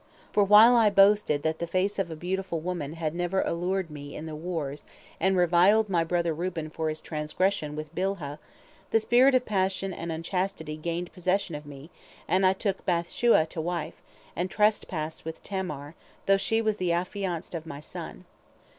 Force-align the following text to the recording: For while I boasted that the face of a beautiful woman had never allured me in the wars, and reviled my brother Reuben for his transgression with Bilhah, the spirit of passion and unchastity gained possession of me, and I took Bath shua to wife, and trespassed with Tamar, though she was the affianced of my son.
For 0.33 0.43
while 0.43 0.75
I 0.75 0.89
boasted 0.89 1.43
that 1.43 1.59
the 1.59 1.67
face 1.67 1.99
of 1.99 2.09
a 2.09 2.15
beautiful 2.15 2.59
woman 2.59 2.93
had 2.93 3.13
never 3.13 3.41
allured 3.43 3.91
me 3.91 4.15
in 4.15 4.25
the 4.25 4.35
wars, 4.35 4.83
and 5.19 5.37
reviled 5.37 5.89
my 5.89 6.03
brother 6.03 6.33
Reuben 6.33 6.71
for 6.71 6.89
his 6.89 7.01
transgression 7.01 7.75
with 7.75 7.93
Bilhah, 7.93 8.39
the 8.89 8.99
spirit 8.99 9.35
of 9.35 9.45
passion 9.45 9.93
and 9.93 10.11
unchastity 10.11 10.75
gained 10.75 11.13
possession 11.13 11.53
of 11.53 11.67
me, 11.67 11.91
and 12.27 12.47
I 12.47 12.53
took 12.53 12.83
Bath 12.83 13.11
shua 13.11 13.45
to 13.51 13.61
wife, 13.61 14.01
and 14.35 14.49
trespassed 14.49 15.23
with 15.23 15.43
Tamar, 15.43 15.93
though 16.25 16.35
she 16.37 16.63
was 16.63 16.77
the 16.77 16.91
affianced 16.91 17.53
of 17.53 17.67
my 17.67 17.79
son. 17.79 18.25